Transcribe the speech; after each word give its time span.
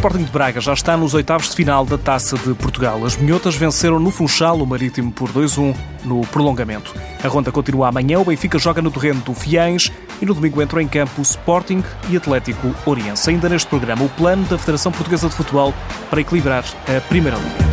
Sporting 0.00 0.24
de 0.24 0.32
Braga 0.32 0.62
já 0.62 0.72
está 0.72 0.96
nos 0.96 1.12
oitavos 1.12 1.50
de 1.50 1.56
final 1.56 1.84
da 1.84 1.98
Taça 1.98 2.34
de 2.38 2.54
Portugal. 2.54 3.04
As 3.04 3.18
minhotas 3.18 3.54
venceram 3.54 4.00
no 4.00 4.10
Funchal 4.10 4.56
o 4.56 4.66
Marítimo 4.66 5.12
por 5.12 5.30
2-1 5.30 5.76
no 6.06 6.22
prolongamento. 6.28 6.94
A 7.22 7.28
ronda 7.28 7.52
continua 7.52 7.88
amanhã, 7.88 8.18
o 8.18 8.24
Benfica 8.24 8.58
joga 8.58 8.80
no 8.80 8.90
terreno 8.90 9.20
do 9.20 9.34
Fiães 9.34 9.92
e 10.18 10.24
no 10.24 10.32
domingo 10.32 10.62
entram 10.62 10.80
em 10.80 10.88
campo 10.88 11.20
Sporting 11.20 11.84
e 12.08 12.16
Atlético 12.16 12.74
Oriense. 12.86 13.28
Ainda 13.28 13.46
neste 13.46 13.68
programa, 13.68 14.02
o 14.02 14.08
plano 14.08 14.46
da 14.46 14.56
Federação 14.56 14.90
Portuguesa 14.90 15.28
de 15.28 15.34
Futebol 15.34 15.74
para 16.08 16.22
equilibrar 16.22 16.64
a 16.88 16.98
Primeira 17.02 17.36
Liga. 17.36 17.70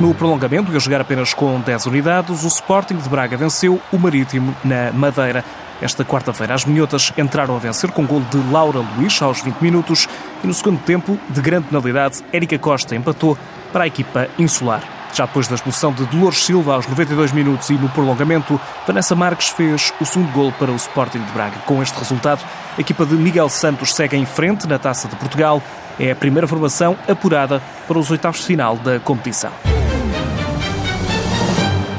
No 0.00 0.12
prolongamento, 0.12 0.74
a 0.74 0.78
jogar 0.80 1.00
apenas 1.00 1.32
com 1.32 1.60
10 1.60 1.86
unidades, 1.86 2.42
o 2.42 2.48
Sporting 2.48 2.96
de 2.96 3.08
Braga 3.08 3.36
venceu 3.36 3.80
o 3.92 3.96
Marítimo 3.96 4.56
na 4.64 4.90
Madeira. 4.90 5.44
Esta 5.80 6.04
quarta-feira, 6.04 6.54
as 6.54 6.64
minhotas 6.64 7.12
entraram 7.16 7.56
a 7.56 7.58
vencer 7.58 7.90
com 7.90 8.06
gol 8.06 8.22
de 8.30 8.38
Laura 8.50 8.80
Luís 8.96 9.20
aos 9.20 9.42
20 9.42 9.60
minutos 9.60 10.08
e 10.42 10.46
no 10.46 10.54
segundo 10.54 10.80
tempo, 10.80 11.18
de 11.28 11.40
grande 11.40 11.68
penalidade, 11.68 12.24
Érica 12.32 12.58
Costa 12.58 12.94
empatou 12.94 13.36
para 13.72 13.84
a 13.84 13.86
equipa 13.86 14.28
insular. 14.38 14.82
Já 15.14 15.26
depois 15.26 15.46
da 15.46 15.54
expulsão 15.54 15.92
de 15.92 16.04
Dolores 16.06 16.44
Silva 16.44 16.74
aos 16.74 16.88
92 16.88 17.30
minutos 17.32 17.70
e 17.70 17.74
no 17.74 17.88
prolongamento, 17.88 18.60
Vanessa 18.84 19.14
Marques 19.14 19.48
fez 19.48 19.92
o 20.00 20.04
segundo 20.04 20.32
gol 20.32 20.52
para 20.52 20.72
o 20.72 20.76
Sporting 20.76 21.20
de 21.20 21.32
Braga. 21.32 21.56
Com 21.66 21.80
este 21.80 21.96
resultado, 21.98 22.44
a 22.76 22.80
equipa 22.80 23.06
de 23.06 23.14
Miguel 23.14 23.48
Santos 23.48 23.94
segue 23.94 24.16
em 24.16 24.26
frente 24.26 24.66
na 24.66 24.76
Taça 24.76 25.06
de 25.06 25.14
Portugal. 25.14 25.62
É 26.00 26.10
a 26.10 26.16
primeira 26.16 26.48
formação 26.48 26.96
apurada 27.08 27.62
para 27.86 27.96
os 27.96 28.10
oitavos 28.10 28.40
de 28.40 28.46
final 28.46 28.76
da 28.76 28.98
competição. 28.98 29.52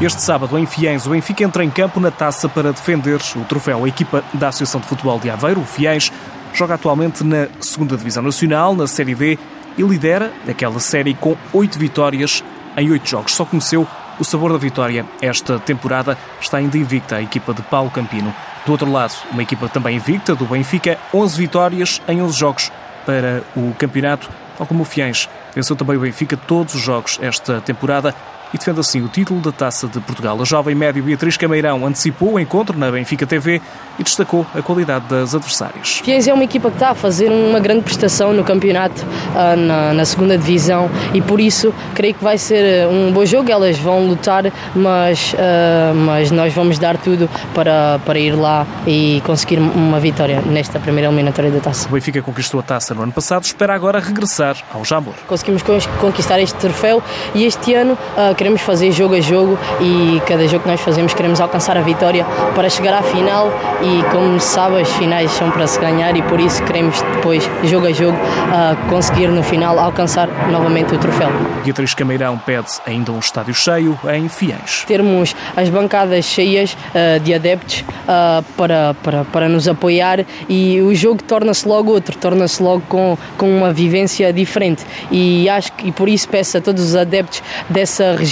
Este 0.01 0.21
sábado, 0.21 0.57
em 0.57 0.65
Fiães, 0.65 1.07
o 1.07 1.11
Benfica 1.11 1.41
entra 1.41 1.63
em 1.63 1.69
campo 1.69 2.01
na 2.01 2.11
taça 2.11 2.49
para 2.49 2.73
defender 2.73 3.17
o 3.37 3.45
troféu. 3.45 3.85
A 3.85 3.87
equipa 3.87 4.21
da 4.33 4.49
Associação 4.49 4.81
de 4.81 4.87
Futebol 4.87 5.17
de 5.17 5.29
Aveiro, 5.29 5.61
o 5.61 5.65
Fiães, 5.65 6.11
joga 6.53 6.73
atualmente 6.73 7.23
na 7.23 7.45
2 7.45 7.97
Divisão 7.97 8.21
Nacional, 8.21 8.75
na 8.75 8.87
Série 8.87 9.15
D, 9.15 9.39
e 9.77 9.81
lidera 9.81 10.33
aquela 10.49 10.81
série 10.81 11.13
com 11.13 11.37
oito 11.53 11.79
vitórias 11.79 12.43
em 12.75 12.91
oito 12.91 13.09
jogos. 13.09 13.33
Só 13.33 13.45
conheceu 13.45 13.87
o 14.19 14.23
sabor 14.25 14.51
da 14.51 14.57
vitória 14.57 15.05
esta 15.21 15.59
temporada. 15.59 16.17
Está 16.41 16.57
ainda 16.57 16.77
invicta 16.77 17.15
a 17.15 17.21
equipa 17.21 17.53
de 17.53 17.61
Paulo 17.61 17.89
Campino. 17.89 18.35
Do 18.65 18.73
outro 18.73 18.91
lado, 18.91 19.13
uma 19.31 19.43
equipa 19.43 19.69
também 19.69 19.95
invicta 19.95 20.35
do 20.35 20.45
Benfica, 20.45 20.99
11 21.13 21.37
vitórias 21.37 22.01
em 22.05 22.21
11 22.21 22.37
jogos 22.37 22.71
para 23.05 23.43
o 23.55 23.73
campeonato, 23.75 24.29
tal 24.57 24.67
como 24.67 24.81
o 24.81 24.85
Fiães. 24.85 25.29
Venceu 25.53 25.75
também 25.75 25.95
o 25.95 26.01
Benfica 26.01 26.35
todos 26.35 26.75
os 26.75 26.81
jogos 26.81 27.17
esta 27.21 27.61
temporada 27.61 28.13
e 28.55 28.57
defende 28.57 28.79
assim 28.79 29.01
o 29.01 29.09
título 29.09 29.41
da 29.41 29.51
Taça 29.51 29.85
de 29.85 29.99
Portugal. 29.99 30.41
A 30.41 30.45
jovem 30.45 30.73
médio 30.73 31.03
Beatriz 31.03 31.35
Cameirão 31.35 31.85
antecipou 31.85 32.35
o 32.35 32.39
encontro 32.39 32.79
na 32.79 32.89
Benfica 32.89 33.27
TV 33.27 33.61
e 33.99 34.03
destacou 34.03 34.45
a 34.55 34.61
qualidade 34.61 35.05
das 35.09 35.35
adversárias. 35.35 36.01
Fies 36.03 36.25
é 36.25 36.33
uma 36.33 36.45
equipa 36.45 36.69
que 36.69 36.77
está 36.77 36.91
a 36.91 36.95
fazer 36.95 37.29
uma 37.29 37.59
grande 37.59 37.81
prestação 37.81 38.31
no 38.31 38.45
campeonato 38.45 39.03
uh, 39.03 39.57
na, 39.57 39.93
na, 39.93 40.05
segunda 40.05 40.37
divisão 40.37 40.89
e 41.13 41.21
por 41.21 41.41
isso 41.41 41.73
creio 41.93 42.13
que 42.13 42.23
vai 42.23 42.37
ser 42.37 42.87
um 42.87 43.11
bom 43.11 43.25
jogo. 43.25 43.51
Elas 43.51 43.77
vão 43.77 44.07
lutar, 44.07 44.45
mas, 44.73 45.33
uh, 45.33 45.93
mas 45.93 46.31
nós 46.31 46.53
vamos 46.53 46.79
dar 46.79 46.97
tudo 46.97 47.29
para, 47.53 47.99
para 48.05 48.17
ir 48.17 48.35
lá 48.35 48.65
e 48.87 49.21
conseguir 49.25 49.59
uma 49.59 49.99
vitória 49.99 50.41
nesta 50.41 50.79
primeira 50.79 51.09
eliminatória 51.09 51.51
da 51.51 51.59
Taça. 51.59 51.89
O 51.89 51.91
Benfica 51.91 52.21
conquistou 52.21 52.61
a 52.61 52.63
Taça 52.63 52.93
no 52.93 53.01
ano 53.01 53.11
passado, 53.11 53.43
espera 53.43 53.75
agora 53.75 53.99
regressar 53.99 54.55
ao 54.73 54.85
Jamor. 54.85 55.13
Conseguimos 55.27 55.61
conquistar 55.99 56.39
este 56.39 56.57
troféu 56.57 57.03
e 57.33 57.43
este 57.43 57.73
ano 57.73 57.93
uh, 57.93 58.33
queremos 58.45 58.61
fazer 58.61 58.91
jogo 58.91 59.15
a 59.15 59.19
jogo 59.19 59.57
e 59.81 60.21
cada 60.27 60.47
jogo 60.47 60.65
que 60.65 60.69
nós 60.69 60.79
fazemos 60.79 61.15
queremos 61.15 61.41
alcançar 61.41 61.75
a 61.79 61.81
vitória 61.81 62.23
para 62.53 62.69
chegar 62.69 62.93
à 62.93 63.01
final 63.01 63.51
e 63.81 64.03
como 64.11 64.39
sabe 64.39 64.81
as 64.81 64.89
finais 64.91 65.31
são 65.31 65.49
para 65.49 65.65
se 65.65 65.79
ganhar 65.79 66.15
e 66.15 66.21
por 66.21 66.39
isso 66.39 66.63
queremos 66.63 67.01
depois 67.15 67.49
jogo 67.63 67.87
a 67.87 67.91
jogo 67.91 68.15
uh, 68.15 68.87
conseguir 68.87 69.29
no 69.29 69.41
final 69.41 69.79
alcançar 69.79 70.27
novamente 70.51 70.93
o 70.93 70.99
troféu. 70.99 71.31
Beatriz 71.63 71.95
Cameirão 71.95 72.37
pede 72.37 72.67
ainda 72.85 73.11
um 73.11 73.17
estádio 73.17 73.55
cheio 73.55 73.97
em 74.13 74.29
Fiéis. 74.29 74.83
Termos 74.85 75.35
as 75.57 75.67
bancadas 75.69 76.25
cheias 76.25 76.73
uh, 76.73 77.19
de 77.19 77.33
adeptos 77.33 77.79
uh, 77.81 78.43
para, 78.55 78.95
para, 79.01 79.25
para 79.25 79.49
nos 79.49 79.67
apoiar 79.67 80.23
e 80.47 80.79
o 80.83 80.93
jogo 80.93 81.23
torna-se 81.23 81.67
logo 81.67 81.91
outro, 81.91 82.15
torna-se 82.15 82.61
logo 82.61 82.83
com, 82.87 83.17
com 83.39 83.57
uma 83.57 83.73
vivência 83.73 84.31
diferente 84.31 84.85
e 85.09 85.49
acho 85.49 85.71
que 85.73 85.87
e 85.87 85.91
por 85.91 86.07
isso 86.07 86.29
peço 86.29 86.59
a 86.59 86.61
todos 86.61 86.83
os 86.83 86.95
adeptos 86.95 87.41
dessa 87.69 88.15
região 88.15 88.24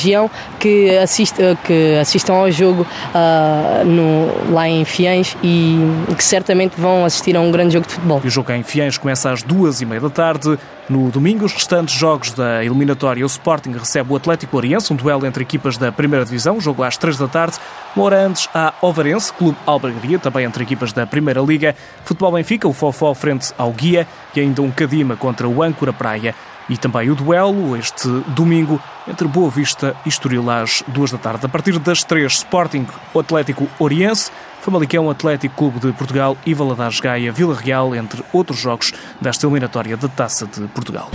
que, 0.60 0.98
assist, 0.98 1.36
que 1.64 1.98
assistam 2.00 2.34
ao 2.34 2.52
jogo 2.52 2.82
uh, 2.84 3.86
no, 3.86 4.54
lá 4.54 4.68
em 4.68 4.84
Fiães 4.86 5.36
e 5.44 5.80
que 6.16 6.24
certamente 6.24 6.80
vão 6.80 7.06
assistir 7.06 7.36
a 7.36 7.40
um 7.40 7.52
grande 7.52 7.74
jogo 7.74 7.88
de 7.88 7.94
futebol. 7.94 8.22
E 8.24 8.28
o 8.28 8.32
jogo 8.32 8.52
em 8.52 8.64
Fiães 8.64 8.98
começa 8.98 9.32
às 9.32 9.44
duas 9.44 9.82
e 9.82 9.86
meia 9.86 10.02
da 10.02 10.10
tarde. 10.10 10.58
No 10.90 11.10
domingo, 11.10 11.46
os 11.46 11.54
restantes 11.54 11.96
jogos 11.96 12.34
da 12.34 12.64
eliminatória, 12.64 13.24
o 13.24 13.28
Sporting 13.28 13.72
recebe 13.72 14.12
o 14.12 14.16
Atlético 14.18 14.58
Oriense, 14.58 14.92
um 14.92 14.96
duelo 14.98 15.26
entre 15.26 15.42
equipas 15.42 15.78
da 15.78 15.94
primeira 15.94 16.26
divisão, 16.26 16.60
jogo 16.60 16.84
às 16.84 16.98
três 16.98 17.18
da 17.18 17.28
tarde. 17.28 17.58
Uma 17.96 18.06
hora 18.06 18.26
antes, 18.26 18.50
a 18.54 18.74
Ovarense, 18.82 19.32
Clube 19.32 19.58
Albergaria, 19.66 20.20
também 20.20 20.46
entre 20.46 20.64
equipas 20.64 20.92
da 20.92 21.08
primeira 21.08 21.40
liga. 21.40 21.74
Futebol 22.04 22.34
Benfica, 22.34 22.68
o 22.68 22.74
Fofó 22.74 23.14
frente 23.14 23.54
ao 23.58 23.72
Guia 23.72 24.06
e 24.36 24.42
ainda 24.42 24.62
um 24.62 24.72
Cadima 24.72 25.16
contra 25.16 25.48
o 25.48 25.64
Âncora 25.64 25.94
Praia 25.94 26.36
e 26.70 26.78
também 26.78 27.10
o 27.10 27.16
duelo 27.16 27.76
este 27.76 28.08
domingo 28.28 28.82
entre 29.08 29.28
Boa 29.28 29.50
Vista 29.50 29.96
e 30.06 30.10
Estoril 30.10 30.50
às 30.50 30.84
duas 30.88 31.12
da 31.12 31.18
tarde. 31.18 31.46
A 31.46 31.50
partir 31.50 31.78
das 31.80 32.04
três, 32.04 32.34
Sporting, 32.34 32.88
o 33.14 33.20
Atlético 33.20 33.68
Oriense, 33.80 34.32
Famalicão, 34.62 35.10
Atlético 35.10 35.56
Clube 35.56 35.80
de 35.80 35.92
Portugal 35.94 36.38
e 36.46 36.54
Valadares 36.54 37.00
Gaia, 37.00 37.32
Vila 37.32 37.56
Real, 37.56 37.94
entre 37.96 38.24
outros 38.32 38.60
jogos 38.60 38.94
desta 39.20 39.46
eliminatória 39.46 39.98
da 39.98 40.08
Taça 40.08 40.48
de 40.48 40.68
Portugal. 40.68 41.10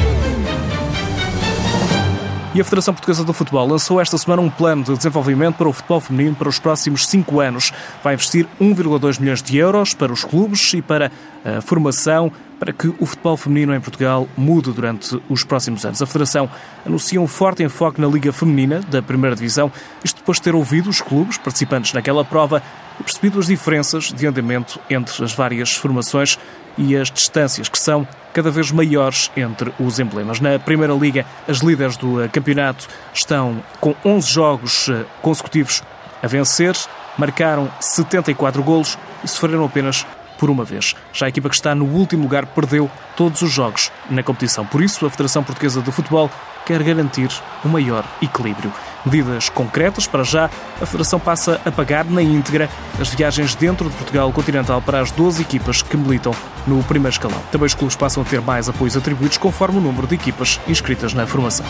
E 2.55 2.61
a 2.61 2.65
Federação 2.65 2.93
Portuguesa 2.93 3.25
do 3.25 3.33
Futebol 3.33 3.69
lançou 3.69 4.01
esta 4.01 4.19
semana 4.19 4.43
um 4.43 4.51
plano 4.51 4.83
de 4.83 4.97
desenvolvimento 4.97 5.57
para 5.57 5.69
o 5.69 5.73
futebol 5.73 6.01
feminino 6.01 6.35
para 6.35 6.49
os 6.49 6.59
próximos 6.59 7.07
cinco 7.07 7.41
anos. 7.41 7.73
Vai 8.03 8.15
investir 8.15 8.49
1,2 8.61 9.21
milhões 9.21 9.43
de 9.43 9.57
euros 9.57 9.95
para 9.95 10.13
os 10.13 10.25
clubes 10.25 10.73
e 10.75 10.83
para 10.83 11.13
a 11.45 11.61
formação 11.61 12.33
para 12.59 12.73
que 12.73 12.89
o 12.99 13.07
futebol 13.07 13.37
feminino 13.37 13.75
em 13.75 13.81
Portugal 13.81 14.29
mude 14.37 14.73
durante 14.73 15.21
os 15.29 15.45
próximos 15.45 15.85
anos. 15.85 16.03
A 16.03 16.07
Federação 16.07 16.51
anuncia 16.85 17.21
um 17.21 17.27
forte 17.27 17.63
enfoque 17.63 18.01
na 18.01 18.07
Liga 18.07 18.33
Feminina 18.33 18.81
da 18.81 19.01
Primeira 19.01 19.37
Divisão, 19.37 19.71
isto 20.05 20.17
depois 20.17 20.39
de 20.39 20.45
ter 20.45 20.55
ouvido 20.55 20.91
os 20.91 21.01
clubes 21.01 21.39
participantes 21.39 21.93
naquela 21.93 22.25
prova 22.25 22.63
e 22.99 23.03
percebido 23.03 23.39
as 23.39 23.47
diferenças 23.47 24.13
de 24.13 24.27
andamento 24.27 24.81
entre 24.91 25.25
as 25.25 25.33
várias 25.33 25.73
formações 25.73 26.39
e 26.77 26.97
as 26.97 27.11
distâncias 27.11 27.69
que 27.69 27.79
são 27.79 28.07
cada 28.33 28.51
vez 28.51 28.71
maiores 28.71 29.31
entre 29.37 29.73
os 29.81 29.99
emblemas. 29.99 30.41
Na 30.41 30.59
Primeira 30.59 30.95
Liga, 30.95 31.27
as 31.47 31.59
líderes 31.59 31.97
do 31.97 32.29
campeonato 32.31 32.87
estão 33.13 33.63
com 33.81 33.95
11 34.05 34.31
jogos 34.31 34.89
eh, 34.89 35.05
consecutivos 35.21 35.83
a 36.23 36.27
vencer, 36.27 36.75
marcaram 37.17 37.71
74 37.81 38.63
golos 38.63 38.99
e 39.25 39.29
sofreram 39.29 39.65
apenas 39.65 40.07
por 40.39 40.49
uma 40.49 40.65
vez. 40.65 40.95
Já 41.13 41.27
a 41.27 41.29
equipa 41.29 41.49
que 41.49 41.55
está 41.55 41.75
no 41.75 41.85
último 41.85 42.23
lugar 42.23 42.47
perdeu 42.47 42.91
todos 43.17 43.43
os 43.43 43.51
jogos 43.51 43.91
na 44.09 44.23
competição. 44.23 44.65
Por 44.65 44.83
isso, 44.83 45.05
a 45.05 45.11
Federação 45.11 45.43
Portuguesa 45.43 45.83
de 45.83 45.91
Futebol 45.91 46.31
quer 46.65 46.83
garantir 46.83 47.31
um 47.65 47.69
maior 47.69 48.05
equilíbrio. 48.23 48.73
Medidas 49.05 49.49
concretas, 49.49 50.07
para 50.07 50.23
já, 50.23 50.51
a 50.81 50.87
Federação 50.87 51.19
passa 51.19 51.61
a 51.65 51.71
pagar 51.71 52.05
na 52.05 52.23
íntegra 52.23 52.69
as 53.01 53.09
viagens 53.09 53.55
dentro 53.55 53.89
de 53.89 53.97
Portugal 53.97 54.31
continental 54.33 54.83
para 54.83 55.01
as 55.01 55.11
12 55.11 55.41
equipas 55.41 55.83
que 55.83 55.97
militam 55.97 56.35
no 56.67 56.83
primeiro 56.83 57.15
escalão. 57.15 57.41
Também 57.51 57.67
os 57.67 57.75
clubes 57.75 57.97
passam 57.97 58.23
a 58.23 58.27
ter 58.27 58.41
mais 58.41 58.69
apoios 58.69 58.97
atribuídos 58.97 59.39
conforme 59.39 59.79
o 59.79 59.81
número 59.81 60.07
de 60.07 60.15
equipas 60.15 60.61
inscritas 60.69 61.15
na 61.15 61.27
formação. 61.27 61.65